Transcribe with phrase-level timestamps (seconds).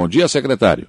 [0.00, 0.88] Bom dia, secretário.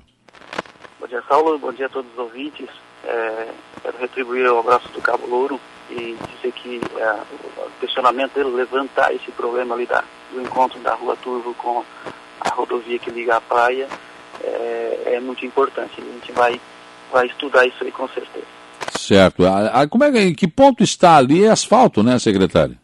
[0.98, 1.60] Bom dia, Saulo.
[1.60, 2.69] Bom dia a todos os ouvintes.
[3.04, 3.47] É,
[3.81, 7.11] quero retribuir o abraço do Cabo Louro e dizer que é,
[7.58, 10.02] o questionamento dele levantar esse problema ali da,
[10.32, 11.84] do encontro da Rua Turvo com
[12.39, 13.89] a rodovia que liga à praia
[14.42, 15.92] é, é muito importante.
[16.00, 16.62] A gente vai,
[17.12, 18.48] vai estudar isso aí com certeza.
[18.98, 19.46] Certo.
[19.46, 21.43] A, a, como é, em que ponto está ali?
[21.43, 22.78] É asfalto, né, secretário?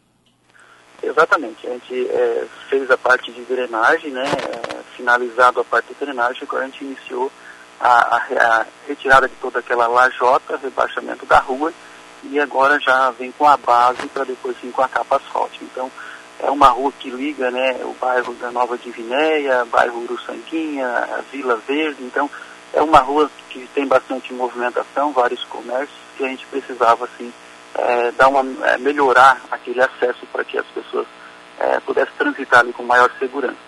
[1.02, 1.66] Exatamente.
[1.66, 4.26] A gente é, fez a parte de drenagem, né,
[4.98, 7.30] finalizado a parte de drenagem, agora a gente iniciou
[7.80, 11.72] a, a, a, retirada de toda aquela lajota, rebaixamento da rua,
[12.24, 15.64] e agora já vem com a base para depois vir com a capa asfáltica.
[15.64, 15.90] Então,
[16.40, 21.56] é uma rua que liga né, o bairro da Nova Divinéia, bairro Uruçanguinha, a Vila
[21.66, 22.28] Verde, então
[22.72, 27.32] é uma rua que tem bastante movimentação, vários comércios, que a gente precisava assim
[27.74, 31.06] é, dar uma, é, melhorar aquele acesso para que as pessoas
[31.60, 33.67] é, pudessem transitar ali com maior segurança.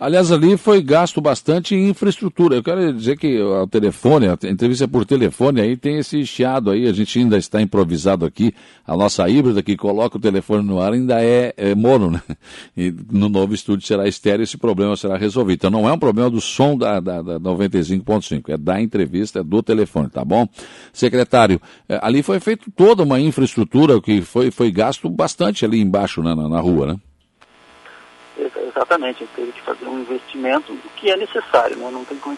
[0.00, 2.56] Aliás, ali foi gasto bastante em infraestrutura.
[2.56, 6.88] Eu quero dizer que o telefone, a entrevista por telefone, aí tem esse chiado aí,
[6.88, 8.54] a gente ainda está improvisado aqui.
[8.86, 12.22] A nossa híbrida que coloca o telefone no ar ainda é, é mono, né?
[12.74, 15.58] E no novo estúdio será estéreo, esse problema será resolvido.
[15.58, 19.44] Então não é um problema do som da, da, da 95.5, é da entrevista, é
[19.44, 20.48] do telefone, tá bom?
[20.94, 26.22] Secretário, é, ali foi feita toda uma infraestrutura que foi, foi gasto bastante ali embaixo
[26.22, 27.00] na, na, na rua, né?
[28.70, 31.90] Exatamente, teve que fazer um investimento que é necessário, né?
[31.90, 32.36] não tem como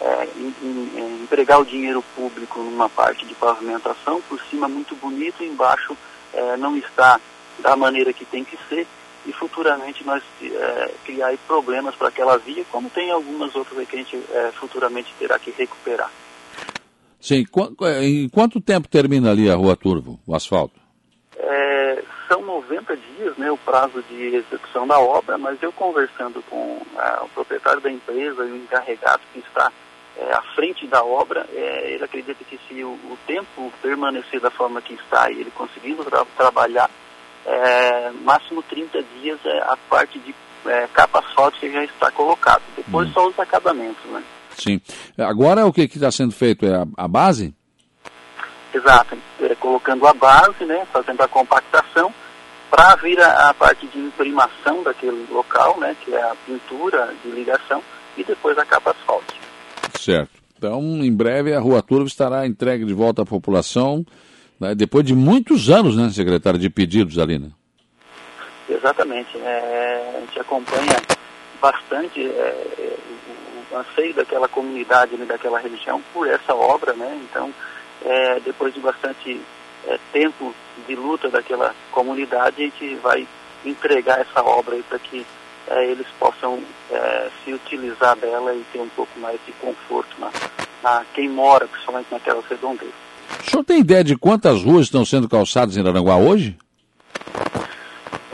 [0.00, 5.44] é, em, em, empregar o dinheiro público numa parte de pavimentação, por cima muito bonito,
[5.44, 5.96] embaixo
[6.32, 7.20] é, não está
[7.58, 8.86] da maneira que tem que ser,
[9.26, 13.98] e futuramente nós é, criar problemas para aquela via, como tem algumas outras que a
[13.98, 16.10] gente é, futuramente terá que recuperar.
[17.20, 17.44] Sim,
[17.82, 20.85] é, em quanto tempo termina ali a Rua Turvo, o asfalto?
[22.76, 26.80] É, são 90 dias né, o prazo de execução da obra, mas eu conversando com
[26.96, 29.72] é, o proprietário da empresa e o encarregado que está
[30.16, 34.50] é, à frente da obra, é, ele acredita que se o, o, tempo permanecer da
[34.50, 36.90] forma que está e ele conseguindo tra trabalhar,
[37.44, 40.34] é, máximo 30 dias a parte de
[40.92, 42.62] capa asfáltica já está colocado.
[42.76, 43.12] Depois hum.
[43.12, 44.04] só os acabamentos.
[44.06, 44.20] Né?
[44.50, 44.80] Sim.
[45.16, 46.66] Agora o que está sendo feito?
[46.66, 47.54] É a, a base?
[48.74, 52.12] Exato, é, colocando a base, né, fazendo a compactação,
[52.70, 57.30] para vir a, a, parte de imprimação daquele local, né, que é a pintura de
[57.30, 57.82] ligação,
[58.16, 59.46] e depois a capa asfáltica.
[59.98, 60.30] Certo.
[60.56, 64.04] Então, em breve, a Rua Turvo estará entregue de volta à população,
[64.58, 67.50] né, depois de muitos anos, né, secretário, de pedidos ali, né?
[68.68, 69.36] Exatamente.
[69.38, 70.96] É, a gente acompanha
[71.60, 72.96] bastante é,
[73.70, 77.20] o, o anseio daquela comunidade, né, daquela região por essa obra, né?
[77.30, 77.52] Então,
[78.04, 79.40] é, depois de bastante
[79.86, 80.54] é, tempo
[80.86, 83.26] de luta daquela comunidade, a gente vai
[83.64, 85.26] entregar essa obra para que
[85.68, 86.60] é, eles possam
[86.90, 90.30] é, se utilizar dela e ter um pouco mais de conforto na,
[90.82, 92.94] na quem mora, principalmente naquelas redondezas.
[93.44, 96.56] O senhor tem ideia de quantas ruas estão sendo calçadas em Aranguá hoje?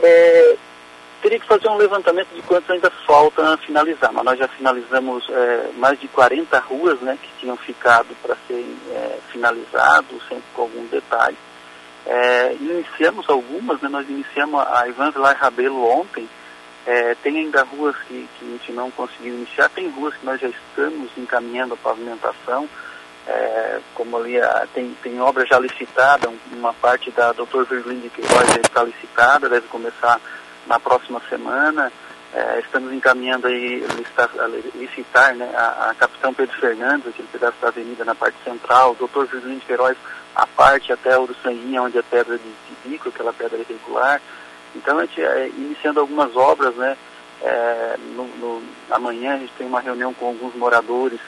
[0.01, 0.57] É,
[1.33, 5.69] teria que fazer um levantamento de quantos ainda falta finalizar, mas nós já finalizamos é,
[5.77, 10.85] mais de 40 ruas né, que tinham ficado para serem é, finalizados, sempre com algum
[10.87, 11.37] detalhe.
[12.05, 16.29] É, iniciamos algumas, né, nós iniciamos a Ivan Vilar Rabelo ontem,
[16.85, 20.39] é, tem ainda ruas que, que, a gente não conseguiu iniciar, tem ruas que nós
[20.39, 22.69] já estamos encaminhando a pavimentação,
[23.25, 27.63] é, como ali a, tem, tem obra já licitada, uma parte da Dr.
[27.69, 30.19] Virgulino de Queiroz já está licitada, deve começar
[30.67, 31.91] na próxima semana.
[32.33, 34.27] É, estamos encaminhando aí listar,
[34.73, 39.07] licitar né, a, a, Capitão Pedro Fernandes, aquele pedaço da avenida na parte central, o
[39.07, 39.29] Dr.
[39.31, 39.95] Julinho de Queiroz,
[40.35, 44.19] a parte até o Sanguinha, onde é pedra de, de bico, aquela pedra irregular.
[44.75, 46.97] Então a gente é, iniciando algumas obras, né?
[47.39, 51.19] É, no, no, amanhã a gente tem uma reunião com alguns moradores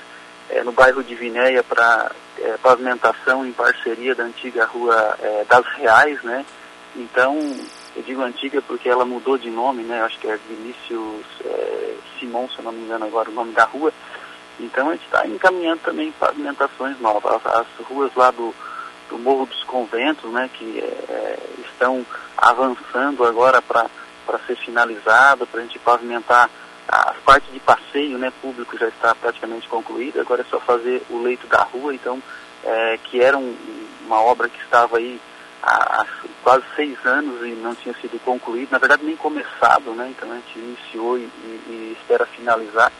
[0.50, 5.66] é, no bairro de Vinéia para é, pavimentação em parceria da antiga rua é, das
[5.76, 6.44] Reais, né?
[6.96, 7.38] Então
[7.96, 10.02] eu digo antiga porque ela mudou de nome, né?
[10.02, 13.64] Acho que é Vinícius é, Simão, se eu não me engano agora o nome da
[13.64, 13.94] rua.
[14.60, 17.34] Então a gente está encaminhando também pavimentações novas.
[17.36, 18.54] As, as, ruas lá do,
[19.10, 20.50] do Morro dos Conventos, né?
[20.54, 22.06] Que é, estão
[22.38, 23.90] avançando agora para
[24.46, 26.50] ser finalizada, para a gente pavimentar
[26.88, 31.22] as partes de passeio né, público já está praticamente concluída, agora é só fazer o
[31.22, 32.22] leito da rua, então,
[32.64, 33.56] é, que era um,
[34.06, 35.20] uma obra que estava aí
[35.66, 36.06] há,
[36.44, 40.14] quase seis anos e não tinha sido concluído, na verdade nem começado, né?
[40.16, 42.92] Então a gente iniciou e, e, e espera finalizar.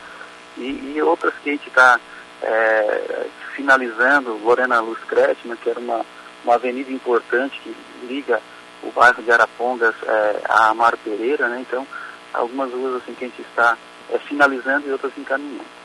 [0.58, 2.00] E, e, outras que a gente está
[2.42, 6.06] é, finalizando, Lorena Luz Cretman, que era uma,
[6.44, 7.76] uma avenida importante que
[8.08, 8.42] liga
[8.82, 11.60] o bairro de Arapongas é, a Amaro Pereira, né?
[11.60, 11.86] Então,
[12.34, 13.78] algumas ruas assim que a gente está
[14.10, 15.85] é, finalizando e outras encaminhando.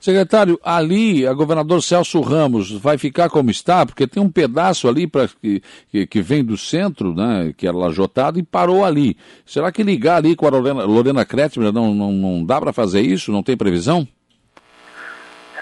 [0.00, 5.06] Secretário, ali a governador Celso Ramos vai ficar como está, porque tem um pedaço ali
[5.06, 9.14] pra, que, que, vem do centro, né, que era lajotado, e parou ali.
[9.44, 11.26] Será que ligar ali com a Lorena, Lorena
[11.70, 13.30] não, não, não dá para fazer isso?
[13.30, 14.08] Não tem previsão?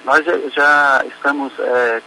[0.05, 0.25] Nós
[0.55, 2.00] já estamos, é,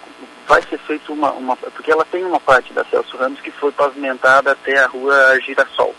[0.47, 3.73] vai ser feito uma, uma, porque ela tem uma parte da Celso Ramos que foi
[3.73, 5.93] pavimentada até a rua Girassol.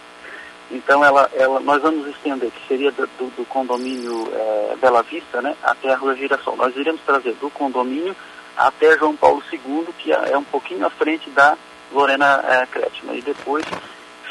[0.73, 5.55] Então ela, ela, nós vamos estender, que seria do, do condomínio é, Bela Vista, né,
[5.63, 6.57] até a Rua Girassol.
[6.57, 8.17] Nós iremos trazer do condomínio
[8.57, 11.57] até João Paulo II, que é, é um pouquinho à frente da
[11.93, 13.19] Lorena é, Kretschmer.
[13.19, 13.65] E depois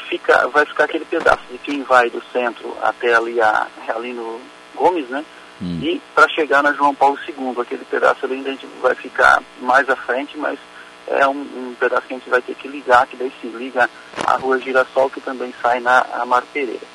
[0.08, 4.40] fica, vai ficar aquele pedaço de quem vai do centro até ali, a, ali no
[4.74, 5.24] Gomes, né?
[5.60, 5.78] Hum.
[5.80, 9.42] E para chegar na João Paulo II, aquele pedaço ali ainda a gente vai ficar
[9.60, 10.58] mais à frente, mas
[11.08, 13.88] é um, um, pedaço que a gente vai ter que ligar, que daí se liga
[14.24, 16.86] a rua Girassol, que também sai na Amaro Pereira.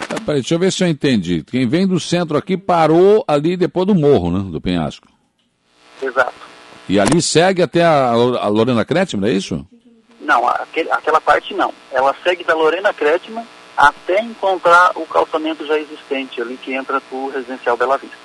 [0.00, 1.42] Ah, peraí, deixa eu ver se eu entendi.
[1.42, 4.50] Quem vem do centro aqui parou ali depois do morro, né?
[4.50, 5.08] Do penhasco.
[6.02, 6.34] Exato.
[6.88, 9.64] E ali segue até a, a Lorena Kretschmer, é isso?
[10.20, 11.72] Não, aquele, aquela parte não.
[11.90, 13.44] Ela segue da Lorena Kretschmer
[13.76, 18.16] até encontrar o calçamento já existente ali que entra para o residencial Bela Vista.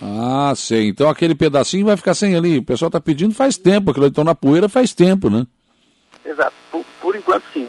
[0.00, 0.88] Ah, sei.
[0.88, 2.58] Então aquele pedacinho vai ficar sem ali.
[2.58, 5.46] O pessoal está pedindo faz tempo, aquilo então na poeira faz tempo, né?
[6.24, 6.52] Exato.
[6.70, 7.68] Por, por enquanto sim.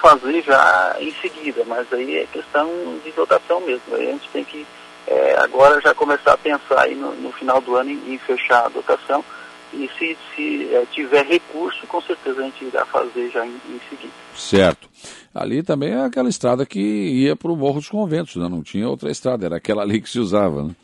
[0.00, 2.68] fazer já em seguida, mas aí é questão
[3.04, 3.94] de votação mesmo.
[3.94, 4.66] Aí a gente tem que
[5.06, 8.66] é, agora já começar a pensar aí no, no final do ano em, em, fechar
[8.66, 9.24] a dotação.
[9.72, 13.80] E se, se é, tiver recurso, com certeza a gente irá fazer já em, em
[13.88, 14.12] seguida.
[14.40, 14.88] Certo.
[15.34, 18.48] Ali também é aquela estrada que ia para o Morro dos Conventos, né?
[18.48, 20.64] não tinha outra estrada, era aquela ali que se usava.
[20.64, 20.74] Né?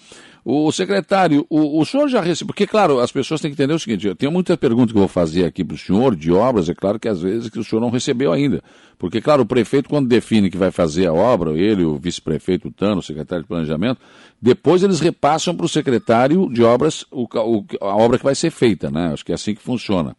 [0.44, 3.78] O secretário, o, o senhor já recebeu, porque claro, as pessoas têm que entender o
[3.80, 6.68] seguinte, eu tenho muita pergunta que eu vou fazer aqui para o senhor, de obras,
[6.68, 8.62] é claro que às vezes que o senhor não recebeu ainda.
[8.96, 12.70] Porque, claro, o prefeito, quando define que vai fazer a obra, ele, o vice-prefeito, o
[12.70, 14.00] Tano, o secretário de planejamento,
[14.40, 18.50] depois eles repassam para o secretário de obras o, o, a obra que vai ser
[18.50, 19.10] feita, né?
[19.12, 20.16] Acho que é assim que funciona.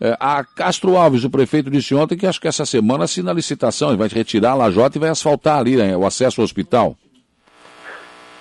[0.00, 3.34] É, a Castro Alves, o prefeito, disse ontem que acho que essa semana assina a
[3.34, 6.96] licitação, ele vai retirar a lajota e vai asfaltar ali né, o acesso ao hospital.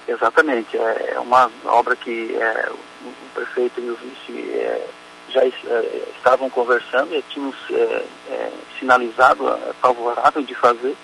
[0.07, 4.88] Exatamente, é, é uma obra que é, o prefeito e o vice é,
[5.30, 9.44] já é, estavam conversando e tinham é, é, sinalizado
[9.81, 10.95] favorável de fazer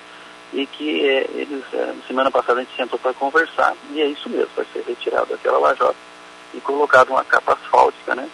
[0.53, 0.87] e que
[1.33, 1.63] eles,
[2.07, 5.57] semana passada a gente sentou para conversar e é isso mesmo, vai ser retirado aquela
[5.57, 5.95] lajota
[6.53, 8.29] e colocado uma capa asfáltica, né?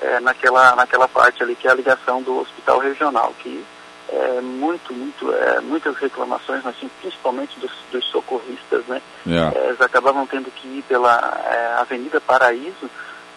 [0.00, 3.64] É, naquela, naquela parte ali que é a ligação do hospital regional, que
[4.08, 9.00] é muito, muito, é, muitas reclamações, assim, principalmente dos, dos socorristas, né?
[9.26, 9.58] Yeah.
[9.58, 12.90] É, eles acabavam tendo que ir pela é, Avenida Paraíso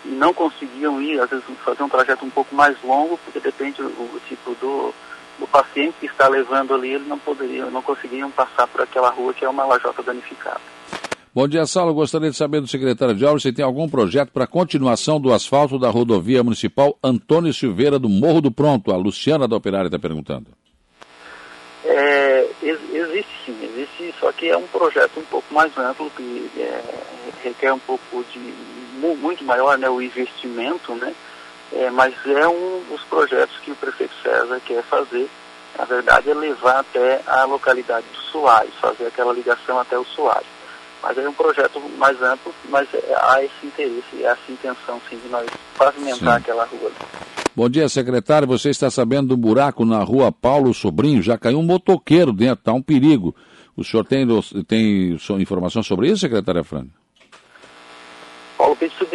[0.05, 3.81] e não conseguiam ir, às vezes fazer um trajeto um pouco mais longo, porque depende
[3.81, 4.93] o, o tipo do,
[5.39, 9.33] do paciente que está levando ali, eles não poderiam, não conseguiam passar por aquela rua
[9.33, 10.61] que é uma lajota danificada.
[11.37, 11.93] Bom dia, Saulo.
[11.93, 15.77] Gostaria de saber do secretário de obras se tem algum projeto para continuação do asfalto
[15.77, 18.91] da rodovia municipal Antônio Silveira do Morro do Pronto.
[18.91, 20.47] A Luciana da Operária está perguntando.
[21.85, 26.81] É, existe sim, existe, só que é um projeto um pouco mais amplo, que é,
[27.43, 28.39] requer um pouco de
[28.99, 31.13] muito maior né, o investimento, né?
[31.71, 35.29] É, mas é um dos projetos que o prefeito César quer fazer.
[35.77, 40.56] Na verdade, é levar até a localidade do Soares, fazer aquela ligação até o Soares.
[41.01, 45.29] Mas é um projeto mais amplo, mas é, há esse interesse, essa intenção sim, de
[45.29, 46.41] nós pavimentar sim.
[46.41, 46.91] aquela rua.
[47.55, 48.47] Bom dia, secretário.
[48.47, 51.21] Você está sabendo do buraco na rua Paulo Sobrinho?
[51.21, 53.35] Já caiu um motoqueiro dentro, está um perigo.
[53.75, 54.27] O senhor tem,
[54.67, 56.87] tem informação sobre isso, secretária Fran?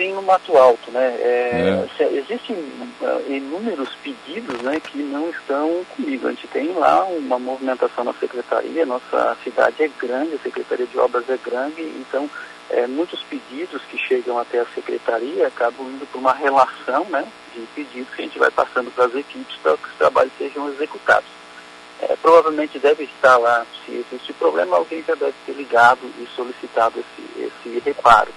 [0.03, 1.17] Sobrinho no Mato Alto, né?
[1.21, 2.05] É, é.
[2.13, 6.27] Existem uh, inúmeros pedidos né, que não estão comigo.
[6.27, 10.99] A gente tem lá uma movimentação na secretaria, nossa cidade é grande, a Secretaria de
[10.99, 12.29] Obras é grande, então
[12.71, 17.61] é, muitos pedidos que chegam até a secretaria acabam indo por uma relação né, de
[17.75, 21.31] pedidos que a gente vai passando para as equipes para que os trabalhos sejam executados.
[22.01, 26.99] É, provavelmente deve estar lá, se existe problema, alguém já deve ter ligado e solicitado
[26.99, 28.33] esse, esse reparo.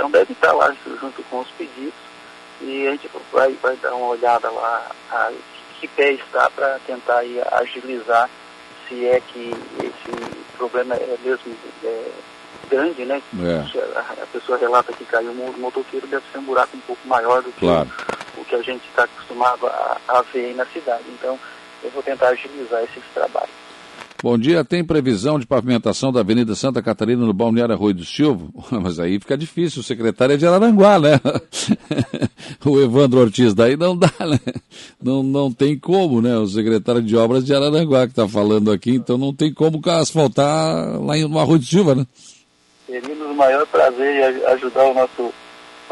[0.00, 1.92] Então deve estar lá junto com os pedidos
[2.62, 5.30] e a gente vai, vai dar uma olhada lá a,
[5.78, 8.30] que pé está para tentar aí, agilizar
[8.88, 11.54] se é que esse problema é mesmo
[11.84, 12.10] é,
[12.70, 13.20] grande, né?
[13.42, 13.98] É.
[13.98, 17.42] A, a, pessoa relata que caiu um motoqueiro, deve ser um buraco um pouco maior
[17.42, 17.90] do que claro.
[18.38, 21.04] o, o, que a gente está acostumado a, a ver aí na cidade.
[21.10, 21.38] Então
[21.84, 23.69] eu vou tentar agilizar esses trabalhos.
[24.22, 28.48] Bom dia, tem previsão de pavimentação da Avenida Santa Catarina no Balneário Arroio do Silva?
[28.70, 31.18] Mas aí fica difícil, o secretário é de Araranguá, né?
[32.62, 34.38] o Evandro Ortiz daí não dá, né?
[35.02, 36.36] Não, não tem como, né?
[36.36, 41.00] O secretário de obras de Araranguá que está falando aqui, então não tem como asfaltar
[41.00, 42.06] lá no Arroio do Silva, né?
[42.86, 45.32] Teríamos o maior prazer em ajudar o nosso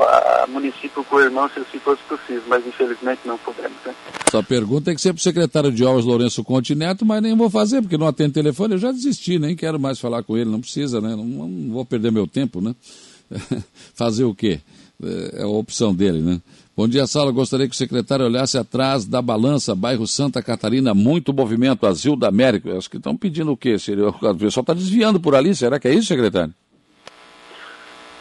[0.03, 3.77] a município com o irmão se, se fosse possível, mas infelizmente não podemos.
[3.85, 3.95] Né?
[4.31, 7.37] Sua pergunta tem que ser para o secretário de obras Lourenço Conte Neto, mas nem
[7.37, 10.51] vou fazer, porque não atende telefone, eu já desisti, nem quero mais falar com ele,
[10.51, 11.11] não precisa, né?
[11.11, 12.75] Não, não vou perder meu tempo, né?
[13.95, 14.61] fazer o quê?
[15.03, 16.41] É, é a opção dele, né?
[16.77, 17.33] Bom dia, Sala.
[17.33, 22.29] Gostaria que o secretário olhasse atrás da balança, bairro Santa Catarina, muito movimento, Asilo da
[22.29, 22.77] América.
[22.79, 23.75] Acho que estão pedindo o quê?
[24.23, 26.55] O pessoal está desviando por ali, será que é isso, secretário?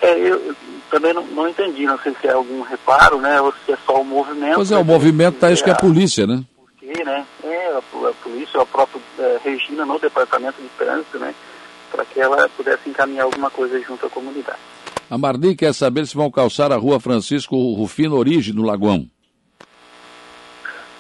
[0.01, 0.55] É, eu,
[0.89, 4.01] também não, não, entendi, não sei se é algum reparo, né, ou se é só
[4.01, 4.55] o movimento.
[4.55, 6.43] Pois é, o movimento está isso que é a polícia, né?
[6.55, 11.33] Porque, né, é, a, a polícia, a própria é, Regina no departamento de trânsito, né,
[11.91, 14.59] para que ela pudesse encaminhar alguma coisa junto à comunidade.
[15.09, 19.09] A Marli quer saber se vão calçar a rua Francisco Rufino Origem no Lagoão.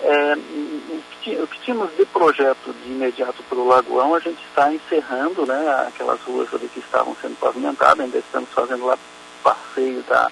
[0.01, 0.35] É,
[1.41, 5.85] o que tínhamos de projeto de imediato para o Lagoão, a gente está encerrando né,
[5.87, 8.97] aquelas ruas ali que estavam sendo pavimentadas, ainda estamos fazendo lá
[9.43, 10.31] passeio da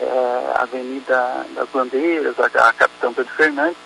[0.00, 3.78] é, Avenida das Bandeiras, a, a Capitão Pedro Fernandes,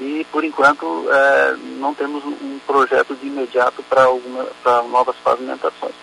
[0.00, 5.94] e por enquanto é, não temos um projeto de imediato para novas pavimentações.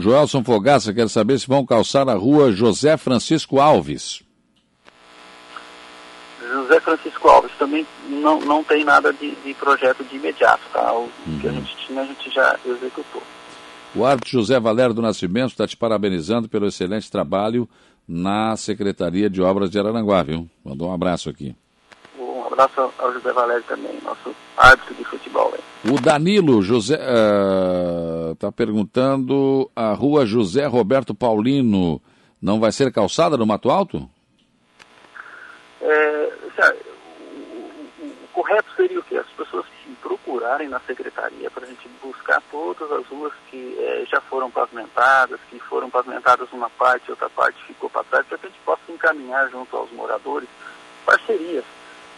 [0.00, 4.22] Joelson Fogaça quer saber se vão calçar a rua José Francisco Alves.
[6.40, 10.92] José Francisco Alves também não, não tem nada de, de projeto de imediato, tá?
[10.92, 11.38] O uhum.
[11.40, 13.22] que a gente tinha, a gente já executou.
[13.96, 17.66] O árbitro José Valério do Nascimento está te parabenizando pelo excelente trabalho
[18.06, 20.46] na Secretaria de Obras de Araranguá, viu?
[20.62, 21.56] Mandou um abraço aqui.
[22.18, 25.50] Um abraço ao José Valério também, nosso árbitro de futebol.
[25.54, 25.94] Hein?
[25.94, 26.98] O Danilo José
[28.32, 31.98] está uh, perguntando: a rua José Roberto Paulino
[32.40, 34.06] não vai ser calçada no Mato Alto?
[35.80, 39.16] É, o, o, o correto seria o quê?
[39.16, 39.65] As pessoas
[40.46, 45.40] procurarem na secretaria para a gente buscar todas as ruas que eh, já foram pavimentadas,
[45.50, 48.80] que foram pavimentadas uma parte, outra parte ficou para trás, para que a gente possa
[48.88, 50.48] encaminhar junto aos moradores
[51.04, 51.64] parcerias.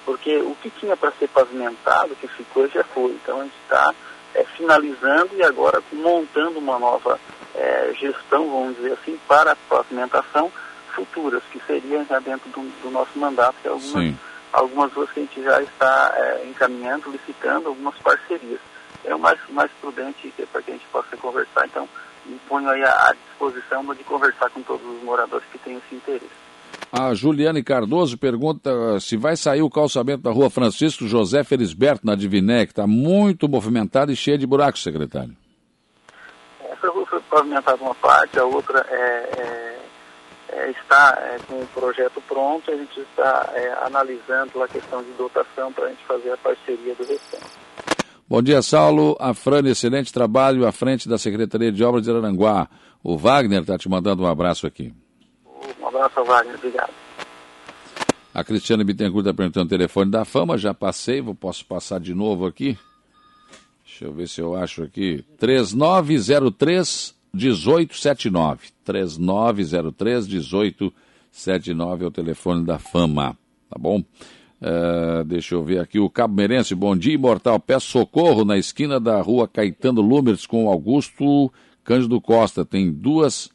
[0.04, 3.12] Porque o que tinha para ser pavimentado, que ficou, já foi.
[3.12, 3.94] Então a gente está
[4.34, 7.18] é, finalizando e agora montando uma nova
[7.54, 10.52] é, gestão, vamos dizer assim, para a pavimentação
[10.94, 14.18] futuras, que seriam já dentro do, do nosso mandato, que é algumas Sim
[14.52, 18.60] algumas ruas que a gente já está é, encaminhando, licitando algumas parcerias.
[19.04, 21.88] É o mais, mais prudente é para que a gente possa conversar, então
[22.26, 26.48] me ponho aí à, disposição de conversar com todos os moradores que têm esse interesse.
[26.90, 32.14] A Juliane Cardoso pergunta se vai sair o calçamento da rua Francisco José Felisberto, na
[32.14, 35.36] Diviné, que está muito movimentada e cheia de buracos, secretário.
[36.60, 39.77] Essa rua foi pavimentada uma parte, a outra é, é
[40.58, 45.12] é, está é, com o projeto pronto, a gente está é, analisando a questão de
[45.12, 47.46] dotação para a gente fazer a parceria do restante.
[48.28, 49.16] Bom dia, Saulo.
[49.20, 52.68] A Fran, excelente trabalho à frente da Secretaria de Obras de Aranguá.
[53.02, 54.92] O Wagner está te mandando um abraço aqui.
[55.80, 56.56] Um abraço, Wagner.
[56.56, 56.92] Obrigado.
[58.34, 60.58] A Cristiane Bittencourt está perguntando o telefone da fama.
[60.58, 62.76] Já passei, vou, posso passar de novo aqui.
[63.86, 65.24] Deixa eu ver se eu acho aqui.
[65.38, 68.68] 3903 1879.
[68.84, 73.36] 3903 1879 é o telefone da fama.
[73.70, 74.02] Tá bom?
[74.60, 75.98] Uh, deixa eu ver aqui.
[75.98, 77.60] O Cabo Merense, bom dia, imortal.
[77.60, 81.52] Peço socorro na esquina da rua Caetano Lumers com Augusto
[81.84, 82.64] Cândido Costa.
[82.64, 83.50] Tem duas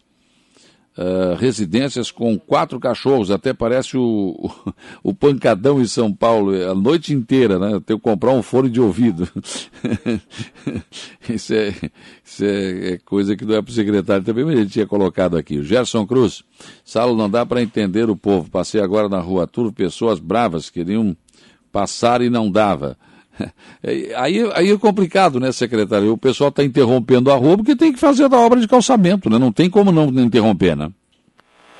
[0.98, 4.74] uh, residências com quatro cachorros, até parece o, o,
[5.04, 7.82] o, pancadão em São Paulo, a noite inteira, né?
[7.86, 9.28] Tenho que comprar um fone de ouvido.
[11.30, 11.74] isso, é,
[12.24, 15.38] isso é, é, coisa que não é para o secretário também, mas ele tinha colocado
[15.38, 15.58] aqui.
[15.58, 16.44] O Gerson Cruz,
[16.84, 18.50] Salo, não dá para entender o povo.
[18.50, 21.16] Passei agora na rua Turvo, pessoas bravas queriam
[21.72, 22.98] passar e não dava.
[24.16, 26.14] Aí, aí é complicado, né, secretário?
[26.14, 29.38] O pessoal está interrompendo a rua porque tem que fazer a obra de calçamento, né?
[29.38, 30.90] Não tem como não interromper, né?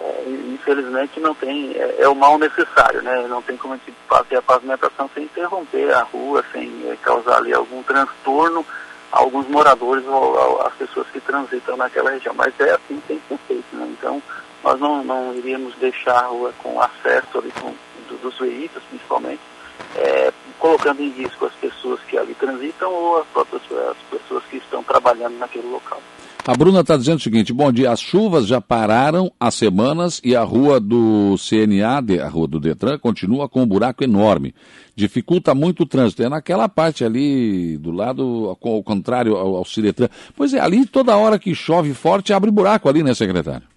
[0.02, 3.26] É, infelizmente não tem, é, é, o mal necessário, né?
[3.30, 7.38] Não tem como a gente fazer a pavimentação sem interromper a rua, sem é, causar
[7.38, 8.66] ali algum transtorno
[9.12, 12.34] a alguns moradores ou às pessoas que transitam naquela região.
[12.36, 13.88] Mas é assim que tem que ser feito, né?
[13.98, 14.22] Então,
[14.64, 17.74] nós não, não iríamos deixar a rua com acesso ali com,
[18.10, 19.42] do, dos veículos, principalmente,
[19.96, 20.33] é,
[20.64, 24.82] colocando em risco as pessoas que ali transitam ou as próprias as pessoas que estão
[24.82, 26.02] trabalhando naquele local.
[26.48, 30.38] A Bruna está dizendo o seguinte: bom dia, as chuvas já pararam há semanas e
[30.38, 34.56] a rua do CNA, a rua do Detran, continua com um buraco enorme.
[34.96, 36.24] Dificulta muito o trânsito.
[36.24, 40.08] É naquela parte ali do lado, ao contrário ao, ao Ciretran.
[40.34, 43.68] Pois é, ali toda hora que chove forte abre buraco ali, né, secretário?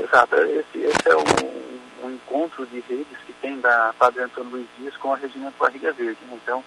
[0.00, 0.34] Exato.
[0.34, 5.12] Esse, esse é um, um encontro de redes tem da Padre Antônio Luiz Dias com
[5.12, 6.18] a Regina Barriga Verde.
[6.26, 6.38] Né?
[6.42, 6.62] Então,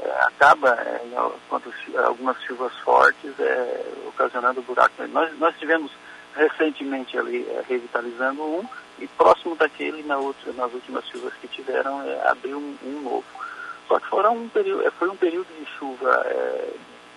[0.00, 1.00] é, acaba, é,
[1.48, 1.72] quando
[2.04, 4.94] algumas chuvas fortes, é, ocasionando buraco.
[5.08, 5.92] Nós, nós tivemos
[6.34, 12.58] recentemente ali revitalizando um e próximo daquele na outra, nas últimas chuvas que tiveram abriu
[12.58, 13.24] um, um, novo.
[13.86, 16.26] Só que foram um período, foi um período de chuva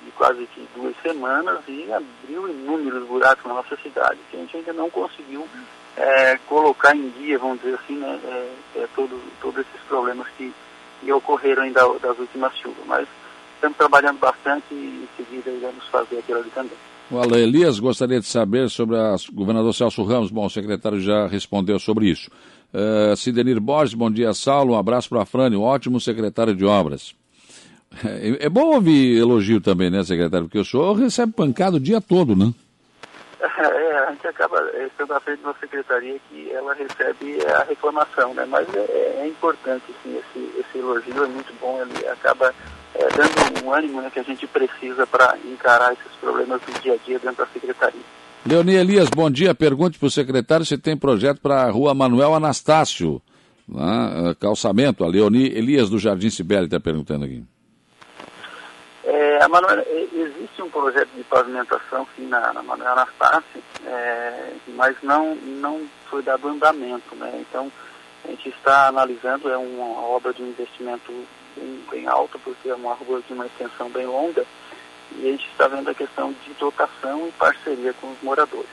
[0.03, 4.57] de quase que duas semanas e abriu inúmeros buracos na nossa cidade que a gente
[4.57, 5.47] ainda não conseguiu
[5.97, 10.53] é, colocar em dia, vamos dizer assim, né, é, é, todo, todos esses problemas que,
[11.01, 12.85] que ocorreram ainda das últimas chuvas.
[12.85, 13.07] Mas
[13.55, 16.77] estamos trabalhando bastante e em seguida iremos fazer aquilo ali também.
[17.09, 20.29] O Alain Elias gostaria de saber sobre o governador Celso Ramos.
[20.29, 22.29] Bom, o secretário já respondeu sobre isso.
[22.73, 24.73] Uh, Sidenir Borges, bom dia, Saulo.
[24.73, 27.15] Um abraço para a Frane, um ótimo secretário de obras.
[28.03, 30.47] É, é, bom ouvir elogio também, né, secretário?
[30.47, 32.53] Porque o senhor recebe pancada o dia todo, né?
[34.07, 38.33] É, a gente acaba estando à frente de uma secretaria que ela recebe a reclamação,
[38.33, 38.45] né?
[38.45, 42.53] Mas é, é importante, sim, esse, esse elogio é muito bom, ele acaba
[42.95, 46.93] é, dando um ânimo né, que a gente precisa para encarar esses problemas do dia
[46.93, 48.01] a dia dentro da secretaria.
[48.45, 49.53] Leoni Elias, bom dia.
[49.53, 53.21] Pergunte para o secretário se tem projeto para a rua Manuel Anastácio,
[53.67, 55.03] né, calçamento.
[55.03, 57.43] A Leoni Elias do Jardim Sibeli está perguntando aqui.
[59.09, 64.51] É, a Manuel, é, existe um projeto de pavimentação sim, na, na Manuel Anastácio, é,
[64.75, 67.15] mas não, não foi dado andamento.
[67.15, 67.45] Né?
[67.49, 67.71] Então,
[68.25, 71.09] a gente está analisando, é uma obra de investimento
[71.55, 74.43] bem, bem alto, porque é uma rua de uma extensão bem longa,
[75.15, 78.67] e a gente está vendo a questão de dotação e parceria com os moradores.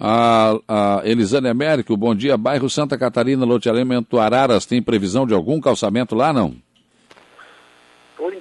[0.00, 2.36] A, a Elisânia Américo, bom dia.
[2.36, 6.65] Bairro Santa Catarina, loteamento Araras, tem previsão de algum calçamento lá, não?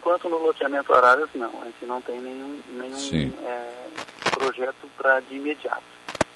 [0.05, 1.49] Enquanto, no loteamento Araras, não.
[1.63, 3.71] A gente não tem nenhum, nenhum é,
[4.29, 5.81] projeto para de imediato.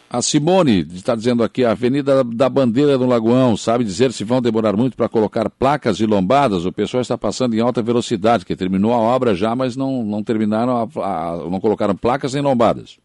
[0.10, 4.42] A Simone está dizendo aqui, a Avenida da Bandeira do Lagoão, sabe dizer se vão
[4.42, 6.66] demorar muito para colocar placas e lombadas?
[6.66, 10.24] O pessoal está passando em alta velocidade, que terminou a obra já, mas não, não
[10.24, 12.98] terminaram, a, a, não colocaram placas nem lombadas.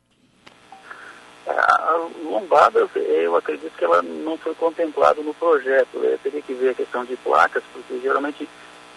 [1.47, 5.99] A, lombadas, eu acredito que ela não foi contemplada no projeto.
[5.99, 8.49] Eu teria que ver a questão de placas, porque geralmente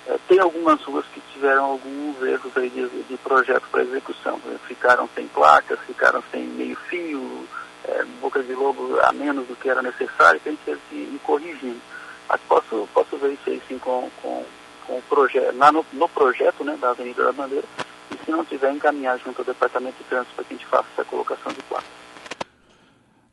[0.08, 4.40] é, tem algumas ruas que tiveram alguns erros aí de, de projeto para execução.
[4.66, 7.46] Ficaram sem placas, ficaram sem meio fio,
[7.84, 10.56] é, boca de lobo a menos do que era necessário, que
[10.90, 11.82] que ir corrigindo.
[12.30, 14.46] Mas posso, posso ver isso aí sim com, com,
[14.86, 17.66] com o projeto, no, no projeto né, da Avenida da Bandeira,
[18.12, 20.88] e se não tiver, encaminhar junto ao Departamento de Trânsito para que a gente faça
[20.94, 21.86] essa colocação de placa.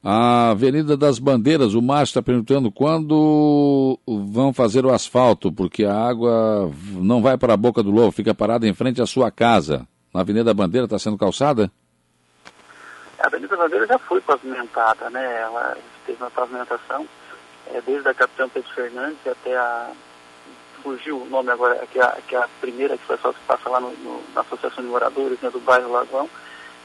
[0.07, 5.95] A Avenida das Bandeiras, o Márcio está perguntando quando vão fazer o asfalto, porque a
[5.95, 9.89] água não vai para a boca do lobo, fica parada em frente à sua casa.
[10.13, 11.73] A Avenida da Bandeira está sendo calçada?
[13.19, 15.41] A Avenida Bandeira já foi pavimentada, né?
[15.41, 17.09] Ela teve uma pavimentação
[17.73, 19.91] é, desde a Capitão Pedro Fernandes até a.
[20.83, 23.71] Fugiu o nome agora, que é a, que é a primeira que foi que passa
[23.71, 26.29] lá no, no, na Associação de Moradores, né, do bairro Lagoão.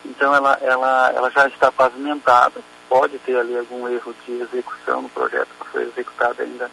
[0.06, 2.62] Então ela, ela, ela já está pavimentada.
[2.90, 6.70] Pode ter ali algum erro de execução no projeto que foi executado ainda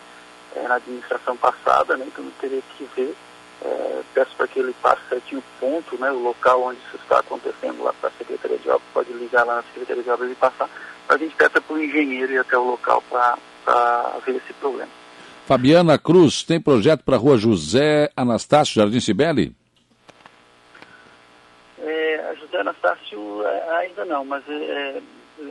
[0.57, 2.07] é, na administração passada, né?
[2.09, 3.15] Então teria que ver
[3.63, 7.21] é, peço para que ele passe certinho o ponto, né, o local onde isso está
[7.21, 10.35] acontecendo lá para a Secretaria de Obras, pode ligar lá na Secretaria de Obras e
[10.35, 10.69] passar.
[11.09, 13.39] A gente peça para o engenheiro ir até o local para
[14.25, 14.91] ver esse problema.
[15.47, 19.55] Fabiana Cruz, tem projeto para a rua José Anastácio, Jardim Cibele?
[21.79, 23.47] É, José Anastácio
[23.79, 25.01] ainda não, mas é,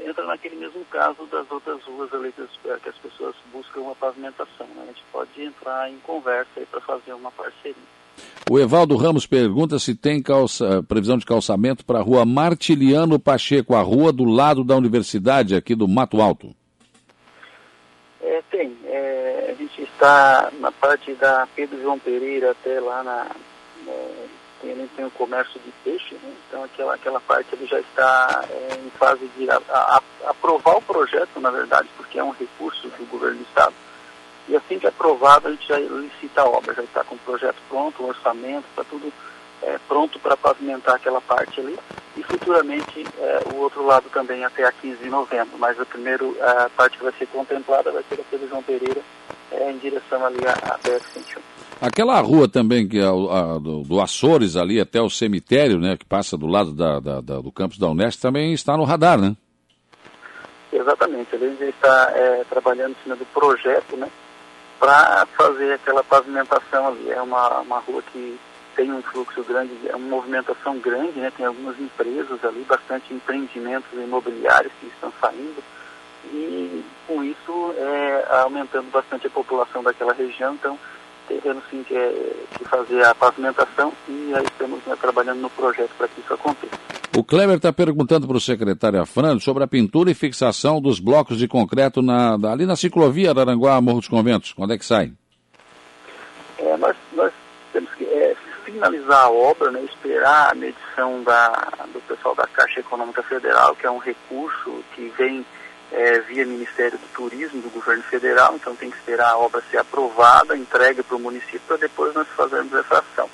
[0.05, 3.95] entra naquele mesmo caso das outras ruas ali que as, que as pessoas buscam uma
[3.95, 4.67] pavimentação.
[4.75, 4.83] Né?
[4.83, 7.75] A gente pode entrar em conversa para fazer uma parceria.
[8.49, 13.75] O Evaldo Ramos pergunta se tem calça, previsão de calçamento para a rua Martiliano Pacheco,
[13.75, 16.55] a rua do lado da universidade aqui do Mato Alto.
[18.21, 18.77] É, tem.
[18.85, 23.31] É, a gente está na parte da Pedro João Pereira até lá na.
[23.87, 24.24] É,
[24.61, 26.33] tem, tem o comércio de peixe, né?
[26.47, 30.81] então aquela, aquela parte ele já está é, em fase de a, a, aprovar o
[30.81, 33.73] projeto, na verdade, porque é um recurso do governo do Estado
[34.47, 37.19] e assim que é aprovado, a gente já licita a obra, já está com o
[37.19, 39.11] projeto pronto, o orçamento, está tudo
[39.63, 41.77] é, pronto para pavimentar aquela parte ali.
[42.15, 45.57] E futuramente é, o outro lado também até a 15 de novembro.
[45.57, 49.01] Mas a primeira a parte que vai ser contemplada vai ser a Pedro João Pereira
[49.51, 51.54] é, em direção ali à BR-101.
[51.81, 56.05] Aquela rua também que é a, do, do, Açores ali até o cemitério, né, que
[56.05, 59.35] passa do lado da, da, da, do campus da Unesco, também está no radar, né?
[60.71, 64.09] Exatamente, ele está é, trabalhando em cima do projeto, né?
[64.79, 67.09] para fazer aquela pavimentação ali.
[67.09, 68.37] É uma, uma rua que
[68.75, 71.31] tem um fluxo grande, é uma movimentação grande, né?
[71.35, 75.63] tem algumas empresas ali, bastante empreendimentos imobiliários que estão saindo
[76.25, 80.77] e com isso é aumentando bastante a população daquela região, então
[81.33, 85.91] temos sim que, é, que fazer a pavimentação e aí estamos né, trabalhando no projeto
[85.97, 86.75] para que isso aconteça.
[87.17, 91.37] O Kleber está perguntando para o secretário Afrânio sobre a pintura e fixação dos blocos
[91.37, 94.53] de concreto na, ali na ciclovia Araranguá, Morro dos Conventos.
[94.53, 95.13] Quando é que sai?
[96.57, 97.31] É, nós, nós
[97.71, 98.35] temos que é,
[98.65, 101.49] finalizar a obra, né, esperar a medição da,
[101.93, 105.45] do pessoal da Caixa Econômica Federal, que é um recurso que vem
[105.95, 109.77] é, via Ministério do Turismo do governo federal, então tem que esperar a obra ser
[109.77, 113.29] aprovada, entregue para o município, para depois nós fazermos essa ação.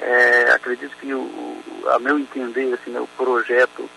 [0.00, 3.88] É, acredito que, o, a meu entender, assim, o projeto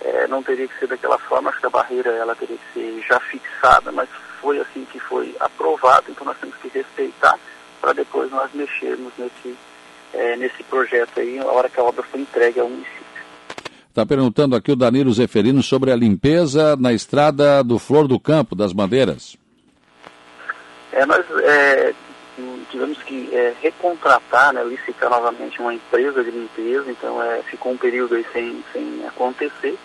[0.00, 3.04] é, não teria que ser daquela forma, acho que a barreira ela teria que ser
[3.06, 4.08] já fixada, mas
[4.40, 7.38] foi assim que foi aprovado, então nós temos que respeitar
[7.82, 9.54] para depois nós mexermos nesse,
[10.14, 13.01] é, nesse projeto aí, a hora que a obra for entregue ao município.
[13.92, 18.56] Está perguntando aqui o Danilo Zeferino sobre a limpeza na estrada do Flor do Campo,
[18.56, 19.36] das Bandeiras.
[20.90, 21.92] É, nós é,
[22.70, 27.76] tivemos que é, recontratar, né, licitar novamente uma empresa de limpeza, então é, ficou um
[27.76, 29.78] período aí sem, sem acontecer.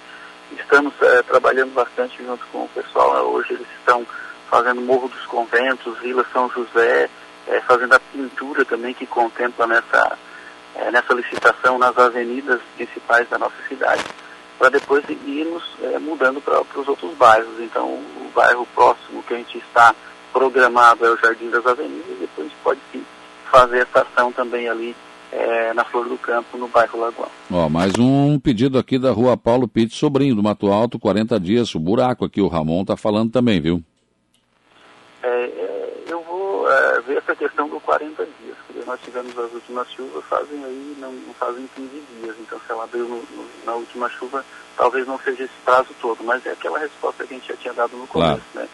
[0.57, 4.07] Estamos é, trabalhando bastante junto com o pessoal, né, hoje eles estão
[4.49, 7.09] fazendo Morro dos Conventos, Vila São José,
[7.45, 10.17] é, fazendo a pintura também que contempla nessa,
[10.77, 14.03] é, nessa licitação nas avenidas principais da nossa cidade,
[14.57, 17.59] para depois irmos é, mudando para os outros bairros.
[17.59, 19.93] Então, o bairro próximo que a gente está
[20.31, 23.03] programado é o Jardim das Avenidas, e depois a gente pode sim
[23.51, 24.95] fazer essa ação também ali
[25.31, 27.29] é, na Flor do Campo, no bairro Lagoão.
[27.51, 31.73] Ó, mais um pedido aqui da rua Paulo Pitt Sobrinho, do Mato Alto, 40 dias,
[31.75, 33.83] o buraco aqui, o Ramon está falando também, viu?
[35.23, 39.51] É, é, eu vou é, ver essa questão do 40 dias, porque nós tivemos as
[39.53, 41.89] últimas chuvas, fazem aí, não, não fazem 15
[42.21, 45.89] dias, então se ela abriu no, no, na última chuva, talvez não seja esse prazo
[46.01, 48.67] todo, mas é aquela resposta que a gente já tinha dado no começo, claro.
[48.67, 48.69] né?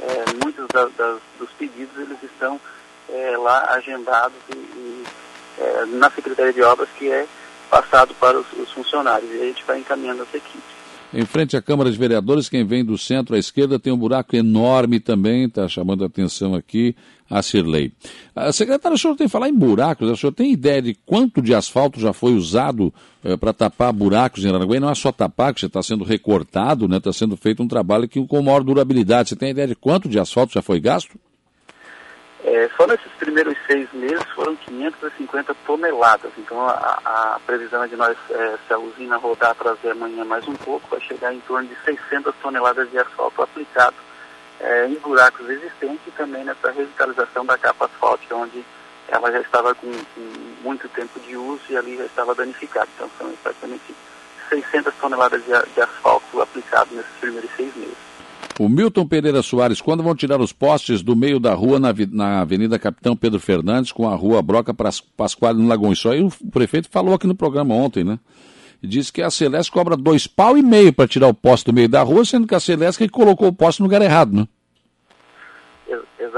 [0.00, 2.60] é, muitos da, das, dos pedidos eles estão
[3.08, 5.04] é, lá agendados e, e
[5.58, 7.26] é, na Secretaria de Obras que é
[7.70, 10.77] passado para os, os, funcionários e a gente vai encaminhando as equipes.
[11.12, 14.36] Em frente à Câmara de Vereadores, quem vem do centro à esquerda tem um buraco
[14.36, 16.94] enorme também, está chamando a atenção aqui
[17.30, 17.92] a Cirlei.
[18.36, 21.40] A secretária, o senhor tem que falar em buracos, o senhor tem ideia de quanto
[21.40, 22.92] de asfalto já foi usado
[23.24, 24.78] eh, para tapar buracos em Aranaguá?
[24.78, 28.06] Não é só tapar, que está sendo recortado, está né, tá sendo feito um trabalho
[28.06, 29.30] que, com maior durabilidade.
[29.30, 31.18] Você tem ideia de quanto de asfalto já foi gasto?
[32.50, 36.32] É, só nesses primeiros seis meses foram 550 toneladas.
[36.38, 40.48] Então a, a previsão é de nós, é, se a usina rodar, trazer amanhã mais
[40.48, 43.96] um pouco, vai chegar em torno de 600 toneladas de asfalto aplicado
[44.60, 48.64] é, em buracos existentes e também nessa revitalização da capa asfáltica, onde
[49.08, 50.20] ela já estava com, com,
[50.62, 52.88] muito tempo de uso e ali já estava danificada.
[52.96, 53.94] Então são praticamente
[54.48, 58.07] 600 toneladas de, de asfalto aplicado nesses primeiros seis meses.
[58.58, 62.40] O Milton Pereira Soares, quando vão tirar os postes do meio da rua na, na
[62.40, 64.74] Avenida Capitão Pedro Fernandes com a rua Broca
[65.16, 65.92] Pascoal no Lagoão?
[65.92, 68.18] Isso aí o prefeito falou aqui no programa ontem, né?
[68.82, 71.88] Disse que a Celeste cobra dois pau e meio para tirar o poste do meio
[71.88, 74.48] da rua, sendo que a Celeste que colocou o poste no lugar errado, né?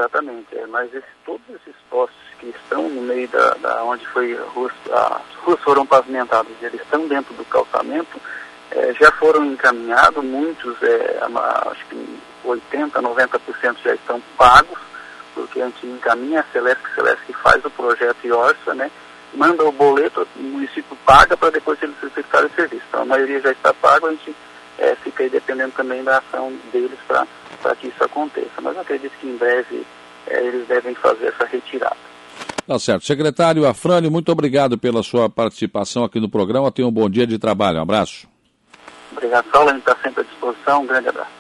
[0.00, 0.56] Exatamente.
[0.56, 4.72] É, mas esse, todos esses postes que estão no meio da, da onde foi ruas,
[4.90, 8.20] as ruas foram pavimentadas, eles estão dentro do calçamento,
[8.70, 11.20] é, já foram encaminhados, muitos, é,
[11.70, 14.78] acho que 80%, 90% já estão pagos,
[15.34, 18.90] porque a gente encaminha a Celeste, a Celeste faz o projeto e orça, né?
[19.34, 22.82] Manda o boleto, o município paga para depois eles executarem o serviço.
[22.88, 24.34] Então a maioria já está pago, a gente
[24.78, 28.60] é, fica aí dependendo também da ação deles para que isso aconteça.
[28.60, 29.86] Mas acredito que em breve
[30.26, 31.96] é, eles devem fazer essa retirada.
[32.66, 33.04] Tá certo.
[33.04, 36.70] Secretário Afrânio, muito obrigado pela sua participação aqui no programa.
[36.72, 37.78] Tenha um bom dia de trabalho.
[37.78, 38.28] Um abraço.
[39.12, 39.70] Obrigado, Saulo.
[39.70, 40.82] A gente está sempre à disposição.
[40.82, 41.39] Um grande abraço.